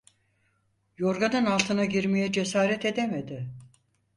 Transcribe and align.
Yorganın 0.97 1.45
altına 1.45 1.85
girmeye 1.85 2.31
cesaret 2.31 2.85
edemedi. 2.85 3.49